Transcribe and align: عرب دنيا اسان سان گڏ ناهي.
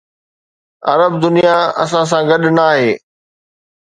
عرب 0.91 1.13
دنيا 1.23 1.57
اسان 1.83 2.05
سان 2.11 2.21
گڏ 2.29 2.41
ناهي. 2.57 2.89